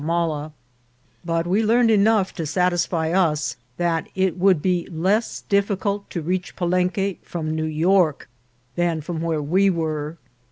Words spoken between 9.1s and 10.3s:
where we were.